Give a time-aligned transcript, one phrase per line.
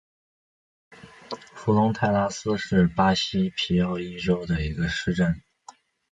[1.53, 5.43] 弗龙泰拉斯是巴西皮奥伊州的一个市镇。